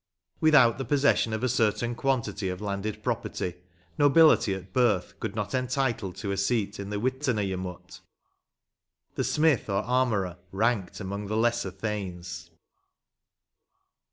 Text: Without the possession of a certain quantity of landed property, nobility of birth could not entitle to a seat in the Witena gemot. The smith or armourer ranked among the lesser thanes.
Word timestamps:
Without 0.39 0.79
the 0.79 0.83
possession 0.85 1.31
of 1.31 1.43
a 1.43 1.47
certain 1.47 1.93
quantity 1.93 2.49
of 2.49 2.59
landed 2.59 3.03
property, 3.03 3.53
nobility 3.99 4.51
of 4.55 4.73
birth 4.73 5.13
could 5.19 5.35
not 5.35 5.53
entitle 5.53 6.11
to 6.13 6.31
a 6.31 6.37
seat 6.37 6.79
in 6.79 6.89
the 6.89 6.99
Witena 6.99 7.47
gemot. 7.47 7.99
The 9.13 9.23
smith 9.23 9.69
or 9.69 9.83
armourer 9.83 10.37
ranked 10.51 10.99
among 11.01 11.27
the 11.27 11.37
lesser 11.37 11.69
thanes. 11.69 12.49